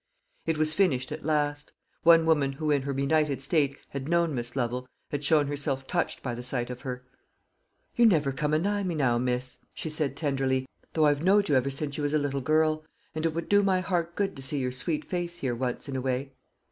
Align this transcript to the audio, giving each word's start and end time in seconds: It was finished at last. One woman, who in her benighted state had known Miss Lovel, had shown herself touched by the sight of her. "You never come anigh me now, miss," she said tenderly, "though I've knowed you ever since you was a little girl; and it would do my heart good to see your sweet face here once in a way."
It 0.47 0.57
was 0.57 0.73
finished 0.73 1.11
at 1.11 1.23
last. 1.23 1.73
One 2.01 2.25
woman, 2.25 2.53
who 2.53 2.71
in 2.71 2.81
her 2.81 2.91
benighted 2.91 3.39
state 3.39 3.77
had 3.89 4.09
known 4.09 4.33
Miss 4.33 4.55
Lovel, 4.55 4.87
had 5.11 5.23
shown 5.23 5.45
herself 5.45 5.85
touched 5.85 6.23
by 6.23 6.33
the 6.33 6.41
sight 6.41 6.71
of 6.71 6.81
her. 6.81 7.05
"You 7.95 8.07
never 8.07 8.31
come 8.31 8.55
anigh 8.55 8.81
me 8.81 8.95
now, 8.95 9.19
miss," 9.19 9.59
she 9.75 9.89
said 9.89 10.15
tenderly, 10.17 10.67
"though 10.93 11.05
I've 11.05 11.21
knowed 11.21 11.49
you 11.49 11.55
ever 11.55 11.69
since 11.69 11.97
you 11.97 12.01
was 12.01 12.15
a 12.15 12.17
little 12.17 12.41
girl; 12.41 12.83
and 13.13 13.27
it 13.27 13.35
would 13.35 13.47
do 13.47 13.61
my 13.61 13.79
heart 13.79 14.15
good 14.15 14.35
to 14.37 14.41
see 14.41 14.57
your 14.57 14.71
sweet 14.71 15.05
face 15.05 15.37
here 15.37 15.53
once 15.53 15.87
in 15.87 15.95
a 15.95 16.01
way." 16.01 16.33